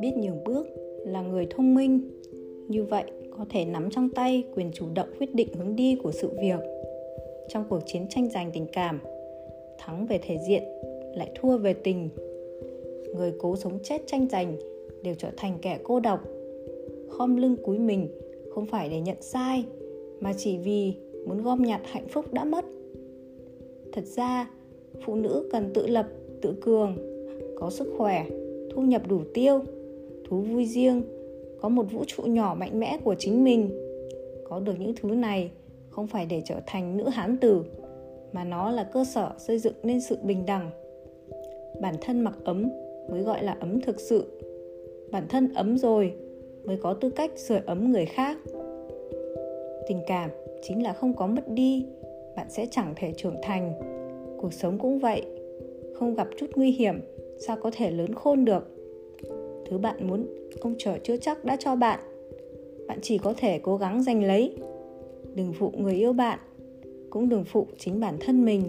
[0.00, 0.66] biết nhường bước,
[1.04, 2.00] là người thông minh.
[2.68, 3.04] Như vậy,
[3.38, 6.60] có thể nắm trong tay quyền chủ động quyết định hướng đi của sự việc.
[7.48, 9.00] Trong cuộc chiến tranh giành tình cảm,
[9.78, 10.62] thắng về thể diện,
[11.16, 12.08] lại thua về tình.
[13.16, 14.56] Người cố sống chết tranh giành
[15.02, 16.20] đều trở thành kẻ cô độc.
[17.08, 18.08] Khom lưng cúi mình
[18.54, 19.64] không phải để nhận sai,
[20.20, 20.92] mà chỉ vì
[21.26, 22.64] muốn gom nhặt hạnh phúc đã mất.
[23.92, 24.50] Thật ra,
[25.04, 26.06] phụ nữ cần tự lập,
[26.42, 26.96] tự cường,
[27.56, 28.26] có sức khỏe,
[28.70, 29.60] thu nhập đủ tiêu
[30.28, 31.02] thú vui riêng,
[31.60, 33.70] có một vũ trụ nhỏ mạnh mẽ của chính mình.
[34.48, 35.50] Có được những thứ này
[35.90, 37.64] không phải để trở thành nữ hán tử,
[38.32, 40.70] mà nó là cơ sở xây dựng nên sự bình đẳng.
[41.80, 42.70] Bản thân mặc ấm
[43.10, 44.24] mới gọi là ấm thực sự.
[45.10, 46.12] Bản thân ấm rồi
[46.64, 48.38] mới có tư cách sưởi ấm người khác.
[49.88, 50.30] Tình cảm
[50.62, 51.86] chính là không có mất đi,
[52.36, 53.72] bạn sẽ chẳng thể trưởng thành.
[54.38, 55.22] Cuộc sống cũng vậy,
[55.94, 57.00] không gặp chút nguy hiểm,
[57.38, 58.77] sao có thể lớn khôn được?
[59.70, 60.26] Thứ bạn muốn,
[60.60, 62.00] ông trời chưa chắc đã cho bạn.
[62.88, 64.54] Bạn chỉ có thể cố gắng giành lấy.
[65.34, 66.38] Đừng phụ người yêu bạn,
[67.10, 68.62] cũng đừng phụ chính bản thân mình.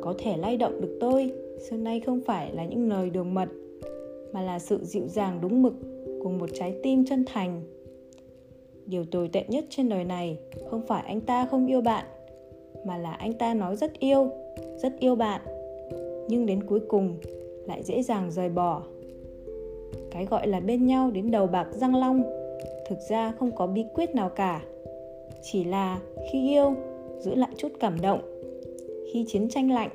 [0.00, 1.32] Có thể lay động được tôi,
[1.70, 3.48] xưa nay không phải là những lời đường mật,
[4.32, 5.74] mà là sự dịu dàng đúng mực
[6.22, 7.62] cùng một trái tim chân thành.
[8.86, 10.38] Điều tồi tệ nhất trên đời này
[10.70, 12.04] không phải anh ta không yêu bạn,
[12.86, 14.30] mà là anh ta nói rất yêu
[14.82, 15.40] rất yêu bạn.
[16.28, 17.16] Nhưng đến cuối cùng
[17.66, 18.82] lại dễ dàng rời bỏ
[20.10, 22.22] cái gọi là bên nhau đến đầu bạc răng long,
[22.88, 24.62] thực ra không có bí quyết nào cả.
[25.42, 26.00] Chỉ là
[26.32, 26.74] khi yêu,
[27.18, 28.20] giữ lại chút cảm động.
[29.12, 29.90] Khi chiến tranh lạnh,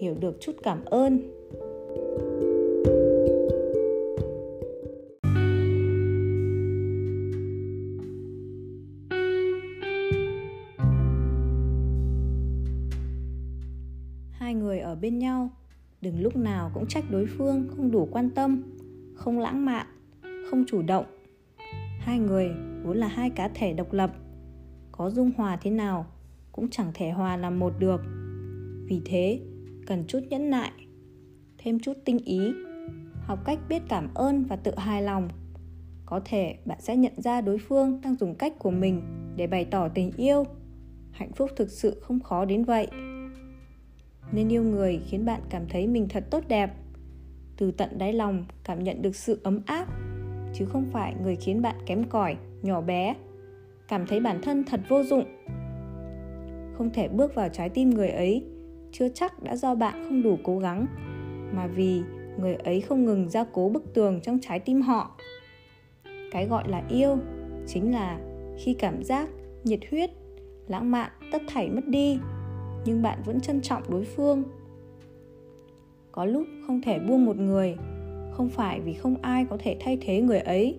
[0.00, 1.20] hiểu được chút cảm ơn.
[14.30, 15.48] Hai người ở bên nhau,
[16.00, 18.62] đừng lúc nào cũng trách đối phương không đủ quan tâm
[19.20, 19.86] không lãng mạn,
[20.50, 21.04] không chủ động.
[21.98, 22.50] Hai người,
[22.84, 24.10] vốn là hai cá thể độc lập,
[24.92, 26.06] có dung hòa thế nào
[26.52, 28.00] cũng chẳng thể hòa làm một được.
[28.88, 29.40] Vì thế,
[29.86, 30.72] cần chút nhẫn nại,
[31.58, 32.52] thêm chút tinh ý,
[33.20, 35.28] học cách biết cảm ơn và tự hài lòng.
[36.06, 39.02] Có thể bạn sẽ nhận ra đối phương đang dùng cách của mình
[39.36, 40.44] để bày tỏ tình yêu.
[41.10, 42.88] Hạnh phúc thực sự không khó đến vậy.
[44.32, 46.74] Nên yêu người khiến bạn cảm thấy mình thật tốt đẹp
[47.60, 49.86] từ tận đáy lòng cảm nhận được sự ấm áp,
[50.54, 53.14] chứ không phải người khiến bạn kém cỏi, nhỏ bé.
[53.88, 55.24] Cảm thấy bản thân thật vô dụng.
[56.78, 58.44] Không thể bước vào trái tim người ấy,
[58.92, 60.86] chưa chắc đã do bạn không đủ cố gắng,
[61.52, 62.02] mà vì
[62.38, 65.16] người ấy không ngừng gia cố bức tường trong trái tim họ.
[66.30, 67.18] Cái gọi là yêu
[67.66, 68.18] chính là
[68.58, 69.28] khi cảm giác
[69.64, 70.10] nhiệt huyết,
[70.68, 72.18] lãng mạn, tất thảy mất đi,
[72.84, 74.42] nhưng bạn vẫn trân trọng đối phương
[76.12, 77.76] có lúc không thể buông một người.
[78.32, 80.78] Không phải vì không ai có thể thay thế người ấy,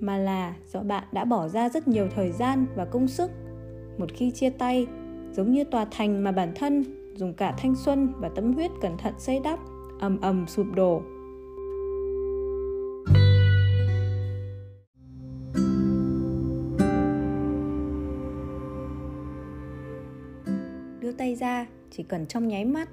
[0.00, 3.30] mà là do bạn đã bỏ ra rất nhiều thời gian và công sức.
[3.98, 4.86] Một khi chia tay,
[5.32, 6.84] giống như tòa thành mà bản thân
[7.14, 9.58] dùng cả thanh xuân và tâm huyết cẩn thận xây đắp,
[10.00, 11.02] ầm ầm sụp đổ.
[21.00, 22.88] Đưa tay ra, chỉ cần trong nháy mắt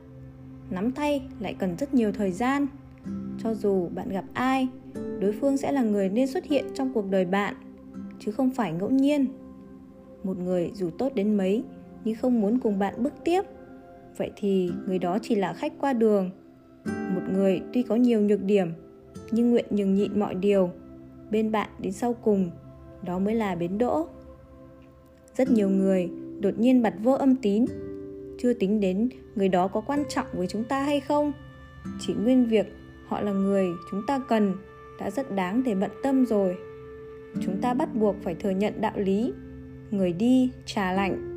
[0.69, 2.67] nắm tay lại cần rất nhiều thời gian.
[3.43, 4.67] Cho dù bạn gặp ai,
[5.19, 7.55] đối phương sẽ là người nên xuất hiện trong cuộc đời bạn,
[8.19, 9.27] chứ không phải ngẫu nhiên.
[10.23, 11.63] Một người dù tốt đến mấy,
[12.03, 13.41] nhưng không muốn cùng bạn bước tiếp.
[14.17, 16.29] Vậy thì người đó chỉ là khách qua đường.
[16.85, 18.67] Một người tuy có nhiều nhược điểm,
[19.31, 20.69] nhưng nguyện nhường nhịn mọi điều,
[21.31, 22.49] bên bạn đến sau cùng,
[23.05, 24.07] đó mới là bến đỗ.
[25.37, 26.09] Rất nhiều người
[26.39, 27.65] đột nhiên bật vô âm tín
[28.43, 31.31] chưa tính đến người đó có quan trọng với chúng ta hay không.
[31.99, 32.73] Chỉ nguyên việc
[33.07, 34.53] họ là người chúng ta cần
[34.99, 36.55] đã rất đáng để bận tâm rồi.
[37.41, 39.33] Chúng ta bắt buộc phải thừa nhận đạo lý,
[39.91, 41.29] người đi trà lạnh.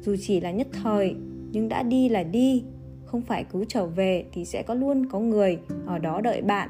[0.00, 1.16] Dù chỉ là nhất thời,
[1.52, 2.64] nhưng đã đi là đi,
[3.04, 6.68] không phải cứ trở về thì sẽ có luôn có người ở đó đợi bạn.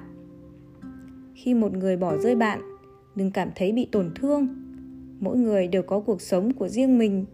[1.35, 2.61] Khi một người bỏ rơi bạn,
[3.15, 4.49] đừng cảm thấy bị tổn thương.
[5.21, 7.25] Mỗi người đều có cuộc sống của riêng mình,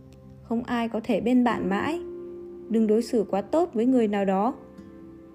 [0.43, 2.01] không ai có thể bên bạn mãi
[2.71, 4.55] đừng đối xử quá tốt với người nào đó.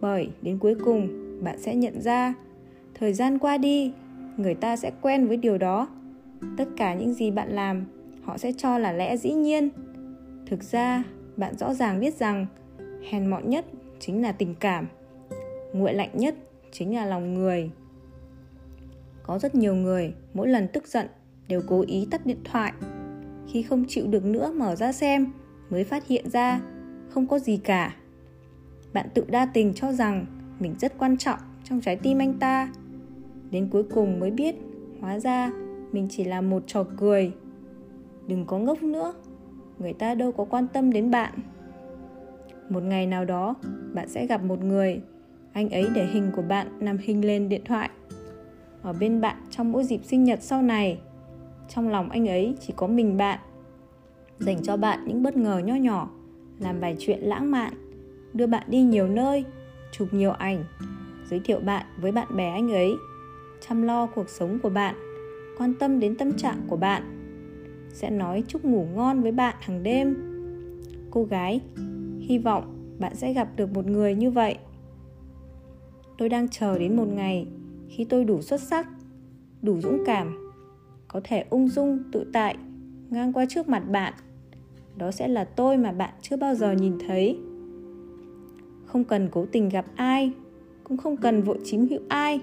[0.02, 1.10] Bởi đến cuối cùng,
[1.44, 2.34] bạn sẽ nhận ra,
[2.94, 3.94] thời gian qua đi,
[4.38, 5.88] người ta sẽ quen với điều đó.
[6.58, 7.86] Tất cả những gì bạn làm,
[8.24, 9.70] họ sẽ cho là lẽ dĩ nhiên.
[10.46, 11.04] Thực ra,
[11.38, 12.46] bạn rõ ràng biết rằng,
[13.10, 13.66] hèn mọn nhất
[14.00, 14.88] chính là tình cảm,
[15.74, 16.36] nguội lạnh nhất
[16.72, 17.72] chính là lòng người.
[19.24, 21.08] Có rất nhiều người mỗi lần tức giận
[21.48, 22.74] đều cố ý tắt điện thoại.
[23.48, 25.32] Khi không chịu được nữa mở ra xem,
[25.70, 26.62] mới phát hiện ra
[27.16, 27.96] không có gì cả.
[28.94, 30.26] Bạn tự đa tình cho rằng
[30.60, 32.72] mình rất quan trọng trong trái tim anh ta.
[33.52, 34.56] Đến cuối cùng mới biết,
[35.02, 35.52] hóa ra
[35.92, 37.32] mình chỉ là một trò cười.
[38.28, 39.14] Đừng có ngốc nữa,
[39.80, 41.34] người ta đâu có quan tâm đến bạn.
[42.70, 43.56] Một ngày nào đó,
[43.94, 45.02] bạn sẽ gặp một người,
[45.54, 47.90] anh ấy để hình của bạn nằm hình lên điện thoại.
[48.82, 51.00] Ở bên bạn trong mỗi dịp sinh nhật sau này,
[51.70, 53.40] trong lòng anh ấy chỉ có mình bạn,
[54.40, 56.10] dành cho bạn những bất ngờ nho nhỏ
[56.60, 57.74] làm vài chuyện lãng mạn,
[58.34, 59.46] đưa bạn đi nhiều nơi,
[59.92, 60.64] chụp nhiều ảnh,
[61.30, 62.96] giới thiệu bạn với bạn bè anh ấy,
[63.68, 64.96] chăm lo cuộc sống của bạn,
[65.58, 67.04] quan tâm đến tâm trạng của bạn.
[67.90, 70.16] Sẽ nói chúc ngủ ngon với bạn hàng đêm.
[71.12, 71.62] Cô gái,
[72.20, 74.58] hy vọng bạn sẽ gặp được một người như vậy.
[76.18, 77.48] Tôi đang chờ đến một ngày
[77.90, 78.88] khi tôi đủ xuất sắc,
[79.62, 80.52] đủ dũng cảm,
[81.08, 82.58] có thể ung dung, tự tại,
[83.10, 84.14] ngang qua trước mặt bạn
[84.98, 87.40] đó sẽ là tôi mà bạn chưa bao giờ nhìn thấy.
[88.86, 90.32] Không cần cố tình gặp ai,
[90.84, 92.40] cũng không cần vội chiếm hữu ai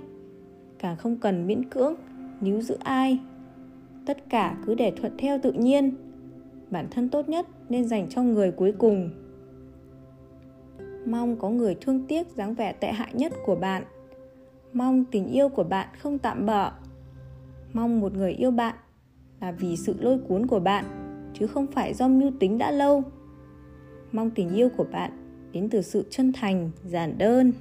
[0.78, 1.94] càng không cần miễn cưỡng
[2.40, 3.18] níu giữ ai.
[4.06, 5.94] Tất cả cứ để thuận theo tự nhiên.
[6.70, 9.10] Bản thân tốt nhất nên dành cho người cuối cùng.
[11.06, 13.84] Mong có người thương tiếc dáng vẻ tệ hại nhất của bạn.
[14.72, 16.70] Mong tình yêu của bạn không tạm bỡ
[17.72, 18.74] mong một người yêu bạn
[19.40, 21.01] là vì sự lôi cuốn của bạn
[21.34, 23.02] chứ không phải do mưu tính đã lâu.
[24.12, 25.10] Mong tình yêu của bạn
[25.52, 27.52] đến từ sự chân thành, giản đơn.